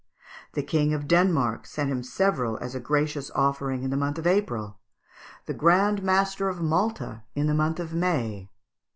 The 0.53 0.63
King 0.63 0.95
of 0.95 1.07
Denmark 1.07 1.67
sent 1.67 1.91
him 1.91 2.01
several 2.01 2.57
as 2.57 2.73
a 2.73 2.79
gracious 2.79 3.29
offering 3.35 3.83
in 3.83 3.91
the 3.91 3.95
month 3.97 4.17
of 4.17 4.25
April; 4.25 4.79
the 5.45 5.53
Grand 5.53 6.01
Master 6.01 6.49
of 6.49 6.59
Malta 6.59 7.21
in 7.35 7.45
the 7.45 7.53
month 7.53 7.79
of 7.79 7.93
May. 7.93 8.49